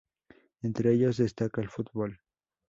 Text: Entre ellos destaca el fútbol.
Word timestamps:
Entre 0.63 0.91
ellos 0.93 1.17
destaca 1.17 1.61
el 1.61 1.69
fútbol. 1.69 2.21